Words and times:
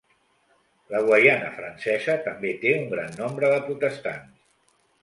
La 0.93 1.01
Guaiana 1.09 1.51
Francesa 1.59 2.17
també 2.29 2.55
té 2.65 2.75
un 2.81 2.91
gran 2.95 3.17
nombre 3.21 3.55
de 3.55 3.63
protestants. 3.71 4.47